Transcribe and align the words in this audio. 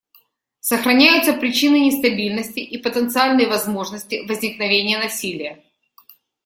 Сохраняются 0.61 1.31
причины 1.33 1.75
нестабильности 1.81 2.59
и 2.59 2.79
потенциальные 2.79 3.45
возможности 3.47 4.25
возникновения 4.27 4.97
насилия. 4.97 5.63